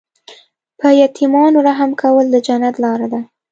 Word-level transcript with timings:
په 0.79 0.87
یتیمانو 1.01 1.57
رحم 1.67 1.91
کول 2.01 2.25
د 2.31 2.35
جنت 2.47 2.75
لاره 2.83 3.07
ده. 3.13 3.21